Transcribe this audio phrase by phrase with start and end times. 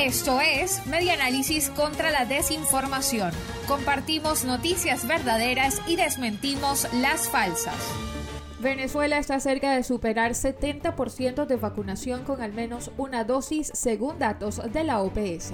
[0.00, 3.32] Esto es Media Análisis contra la Desinformación.
[3.68, 7.76] Compartimos noticias verdaderas y desmentimos las falsas.
[8.60, 14.62] Venezuela está cerca de superar 70% de vacunación con al menos una dosis según datos
[14.72, 15.52] de la OPS.